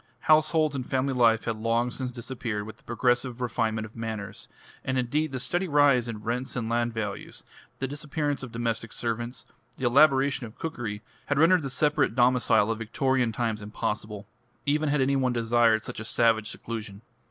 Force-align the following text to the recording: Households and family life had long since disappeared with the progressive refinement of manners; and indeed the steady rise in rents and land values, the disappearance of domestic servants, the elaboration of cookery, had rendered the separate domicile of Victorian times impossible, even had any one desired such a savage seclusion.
Households 0.21 0.75
and 0.75 0.83
family 0.83 1.13
life 1.13 1.43
had 1.43 1.57
long 1.57 1.91
since 1.91 2.09
disappeared 2.11 2.63
with 2.65 2.77
the 2.77 2.83
progressive 2.83 3.39
refinement 3.39 3.85
of 3.85 3.95
manners; 3.95 4.47
and 4.83 4.97
indeed 4.97 5.31
the 5.31 5.39
steady 5.39 5.67
rise 5.67 6.07
in 6.07 6.23
rents 6.23 6.55
and 6.55 6.67
land 6.67 6.91
values, 6.91 7.43
the 7.77 7.87
disappearance 7.87 8.41
of 8.41 8.51
domestic 8.51 8.93
servants, 8.93 9.45
the 9.77 9.85
elaboration 9.85 10.47
of 10.47 10.57
cookery, 10.57 11.03
had 11.27 11.37
rendered 11.37 11.61
the 11.61 11.69
separate 11.69 12.15
domicile 12.15 12.71
of 12.71 12.79
Victorian 12.79 13.31
times 13.31 13.61
impossible, 13.61 14.25
even 14.65 14.89
had 14.89 15.01
any 15.01 15.15
one 15.15 15.33
desired 15.33 15.83
such 15.83 15.99
a 15.99 16.03
savage 16.03 16.49
seclusion. 16.49 17.03